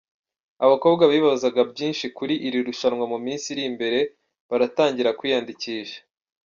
[0.65, 3.99] Abakobwa bibazaga byinshi ku iri rushanwa mu minsi iri imbere
[4.49, 5.99] baratangira kwiyandikisha.